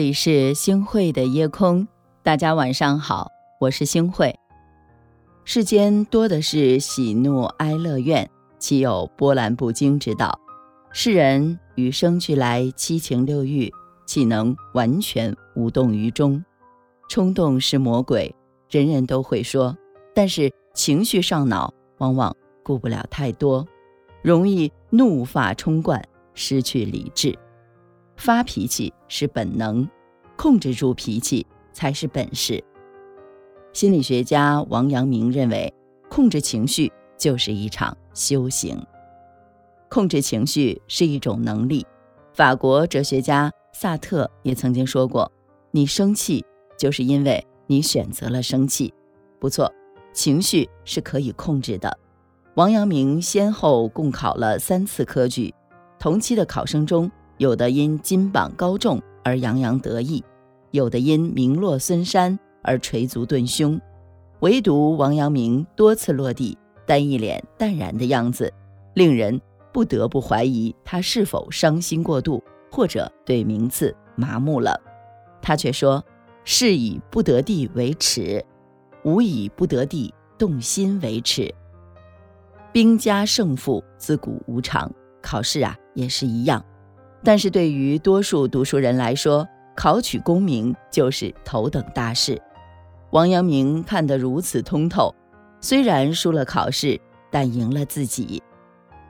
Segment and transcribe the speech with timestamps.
[0.00, 1.86] 这里是星慧的夜空，
[2.22, 3.30] 大家晚上好，
[3.60, 4.34] 我是星慧。
[5.44, 10.40] 世间多的是喜怒哀乐怨，岂有波澜不惊之道？
[10.90, 13.70] 世人与生俱来七情六欲，
[14.06, 16.42] 岂能完全无动于衷？
[17.10, 18.34] 冲动是魔鬼，
[18.70, 19.76] 人人都会说，
[20.14, 23.68] 但是情绪上脑，往往顾不了太多，
[24.22, 27.38] 容易怒发冲冠，失去理智。
[28.16, 29.88] 发脾气是本能，
[30.40, 32.64] 控制住脾气才是本事。
[33.74, 35.70] 心理学家王阳明认为，
[36.08, 38.82] 控制情绪就是一场修行。
[39.90, 41.86] 控制情绪是一种能力。
[42.32, 45.30] 法国哲学家萨特也曾经说过
[45.72, 46.42] ：“你生气，
[46.78, 48.94] 就是因为你选择了生气。”
[49.38, 49.70] 不错，
[50.14, 51.98] 情绪是可以控制的。
[52.54, 55.54] 王阳明先后共考了三次科举，
[55.98, 57.12] 同期的考生中。
[57.36, 60.24] 有的因金榜高中而洋洋得意，
[60.70, 63.80] 有的因名落孙山而捶足顿胸，
[64.40, 68.52] 唯独王阳明多次落地，但一脸淡然的样子，
[68.94, 69.40] 令人
[69.72, 74.80] 不得不怀疑他是否伤心过度，或者对名次麻木了。
[75.42, 76.04] 他却说
[76.44, 78.44] ：“是以不得地为耻，
[79.04, 81.54] 无以不得地动心为耻。
[82.72, 84.90] 兵家胜负自古无常，
[85.22, 86.64] 考试啊也是一样。”
[87.22, 92.40] 但是对于多数读书人来说，考取功名就是头等大事。
[93.10, 95.14] 王阳明看得如此通透，
[95.60, 98.42] 虽然输了考试，但赢了自己。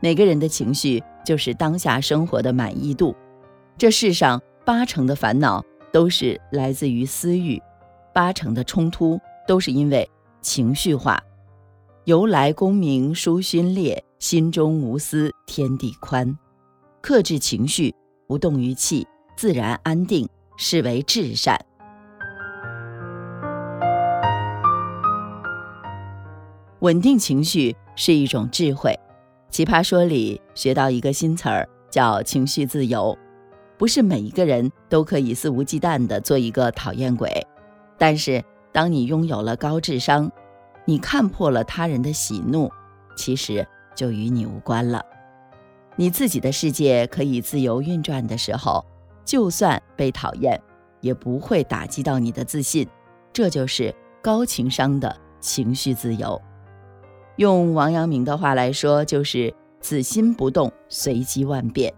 [0.00, 3.14] 每个人的情绪就是当下生活的满意度。
[3.78, 7.60] 这世上八成的烦恼都是来自于私欲，
[8.12, 10.08] 八成的冲突都是因为
[10.40, 11.22] 情绪化。
[12.04, 16.36] 由来功名书勋烈，心中无私天地宽。
[17.02, 17.94] 克制情绪。
[18.30, 21.58] 不动于气，自然安定，是为至善。
[26.78, 28.96] 稳定情绪是一种智慧。
[29.48, 33.18] 奇葩说里学到一个新词儿，叫情绪自由。
[33.76, 37.44] 不是每一个人都可以肆无忌惮地做一个讨厌鬼，
[37.98, 40.30] 但是当你拥有了高智商，
[40.84, 42.70] 你看破了他人的喜怒，
[43.16, 43.66] 其实
[43.96, 45.04] 就与你无关了。
[46.00, 48.82] 你自己的世界可以自由运转的时候，
[49.22, 50.58] 就算被讨厌，
[51.02, 52.88] 也不会打击到你的自信。
[53.34, 56.40] 这就是高情商的情绪自由。
[57.36, 61.92] 用王阳明的话来说，就是“此心不动，随机万变”。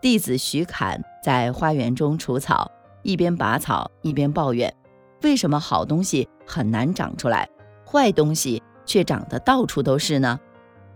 [0.00, 2.70] 弟子徐侃在花园中除草，
[3.02, 4.74] 一边拔草一边抱怨
[5.22, 7.46] ：“为什么好东西很难长出来，
[7.86, 10.40] 坏东西却长得到处都是呢？”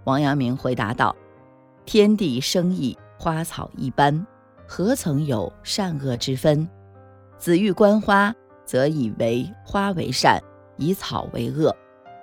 [0.04, 1.14] 王阳明回答道。
[1.90, 4.26] 天地生意，花草一般，
[4.66, 6.68] 何曾有善恶之分？
[7.38, 8.30] 子欲观花，
[8.66, 10.38] 则以为花为善，
[10.76, 11.74] 以草为恶；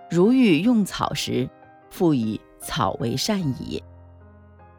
[0.08, 1.50] 如欲用草时，
[1.90, 3.82] 复以草为善矣。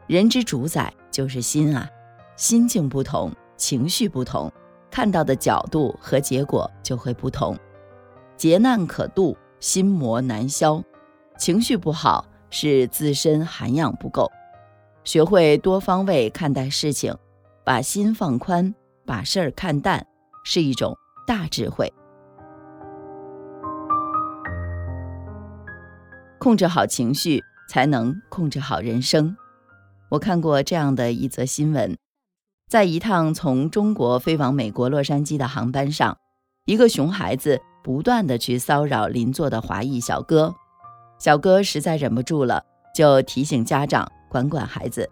[0.07, 1.89] 人之主宰就是心啊，
[2.37, 4.49] 心境不同，情绪不同，
[4.89, 7.57] 看到的角度和结果就会不同。
[8.37, 10.81] 劫难可渡，心魔难消。
[11.37, 14.31] 情绪不好，是自身涵养不够。
[15.07, 17.15] 学会多方位看待事情，
[17.63, 18.75] 把心放宽，
[19.05, 20.05] 把事儿看淡，
[20.43, 20.93] 是一种
[21.25, 21.93] 大智慧。
[26.37, 29.33] 控制好情绪，才能控制好人生。
[30.09, 31.97] 我看过这样的一则新闻：
[32.67, 36.17] 在一趟从中国飞往美国洛杉矶的航班上，
[36.65, 40.53] 一个熊孩子不断的去骚扰邻座的华裔小哥，
[41.17, 44.11] 小哥实在忍不住了，就提醒家长。
[44.29, 45.09] 管管孩子，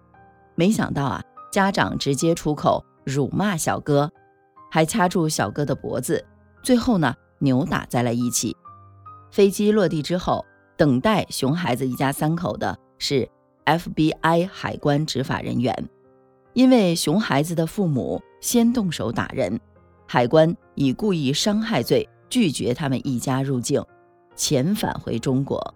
[0.56, 1.22] 没想到啊，
[1.52, 4.12] 家长直接出口辱骂小哥，
[4.70, 6.24] 还掐住小哥的脖子，
[6.62, 8.56] 最后呢，扭打在了一起。
[9.32, 10.46] 飞机落地之后，
[10.78, 13.30] 等待熊孩子一家三口的是
[13.66, 15.90] FBI 海关执法人员，
[16.54, 19.60] 因为熊孩子的父母先动手打人，
[20.08, 23.84] 海关以故意伤害罪拒绝他们一家入境，
[24.36, 25.74] 遣返回中国。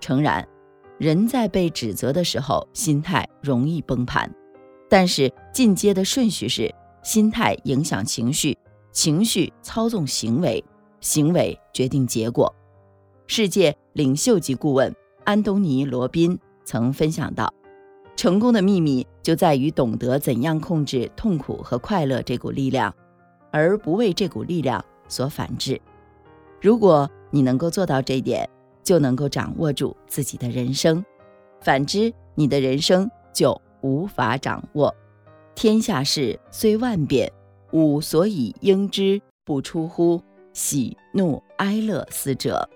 [0.00, 0.46] 诚然。
[0.98, 4.32] 人在被指责的时候，心态容易崩盘，
[4.88, 8.56] 但是进阶的顺序是：心态影响情绪，
[8.92, 10.64] 情绪操纵行为，
[11.00, 12.52] 行为决定结果。
[13.26, 14.94] 世界领袖级顾问
[15.24, 17.52] 安东尼·罗宾曾分享到，
[18.16, 22.94] 成功的秘密就在于懂得怎样控制痛苦和快乐这股力量，
[23.50, 25.78] 而不为这股力量所反制。
[26.62, 28.48] 如果你能够做到这一点，
[28.86, 31.04] 就能够掌握住自己的人生，
[31.60, 34.94] 反之，你的人生就无法掌握。
[35.56, 37.28] 天下事虽万变，
[37.72, 40.22] 吾所以应之，不出乎
[40.52, 42.70] 喜怒哀乐四者。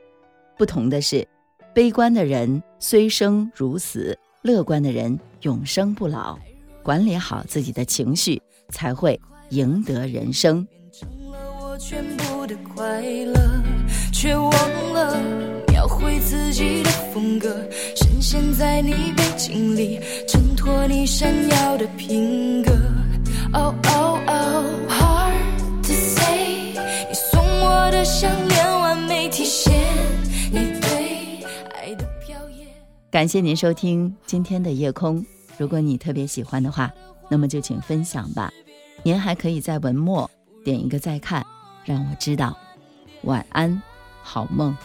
[0.58, 1.24] 不同的是，
[1.72, 6.36] 悲观的人虽生如死，乐观的人永生不老。
[6.82, 9.20] 管理好自己的情绪，才会
[9.50, 10.66] 赢得人生。
[14.12, 14.50] 却忘
[14.92, 15.59] 了
[16.20, 17.48] 自己的风格，
[17.96, 22.72] 深陷在你背景里，衬托你闪耀的品格。
[23.52, 26.72] 哦哦哦，Hard to say，
[27.08, 29.72] 你送我的项链完美体现
[30.52, 31.42] 你对
[31.74, 32.68] 爱的表演。
[33.10, 35.24] 感谢您收听今天的夜空。
[35.58, 36.92] 如果你特别喜欢的话，
[37.28, 38.52] 那么就请分享吧。
[39.02, 40.30] 您还可以在文末
[40.64, 41.44] 点一个再看，
[41.84, 42.56] 让我知道。
[43.22, 43.82] 晚安。
[44.22, 44.76] 好梦。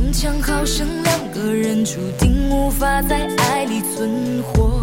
[0.00, 4.82] 争强好胜，两个人注定无法在爱里存活。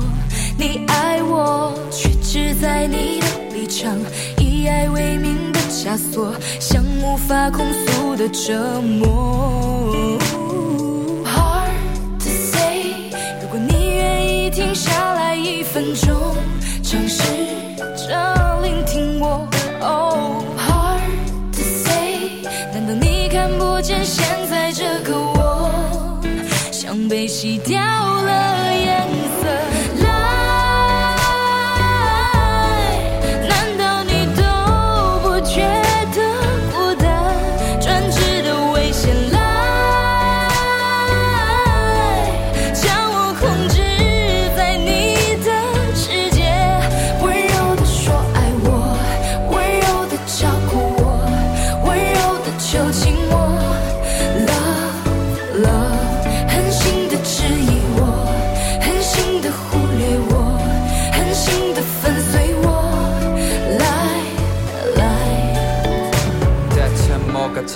[0.55, 3.97] 你爱我，却只在你的立场，
[4.37, 10.06] 以爱为名的枷锁，像无法控诉的折磨。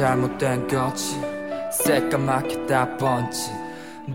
[0.01, 1.21] 잘못된 거지?
[1.69, 3.51] 새까맣게 다 번지.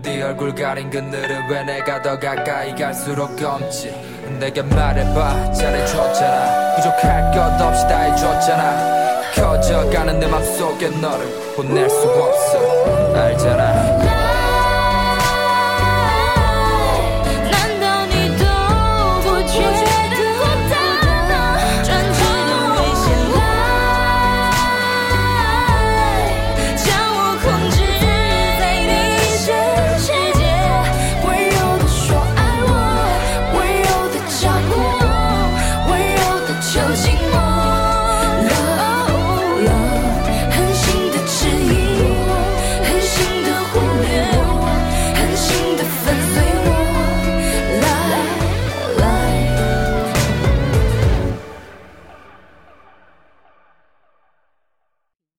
[0.01, 3.93] 네 얼굴 가린 그늘은 왜 내가 더 가까이 갈수록 검지?
[4.39, 5.53] 내게 말해봐.
[5.53, 6.75] 잘해줬잖아.
[6.75, 9.21] 부족할 것 없이 다 해줬잖아.
[9.35, 11.25] 커져가는 내 맘속에 너를
[11.55, 13.15] 보낼 수 없어.
[13.15, 14.06] 알잖아